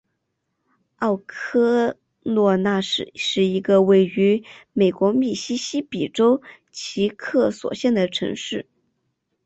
[0.95, 3.11] 奥科洛纳是
[3.45, 4.43] 一个位于
[4.73, 8.67] 美国密西西比州奇克索县的城市。